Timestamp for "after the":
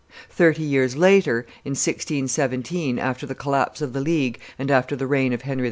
2.97-3.35, 4.71-5.05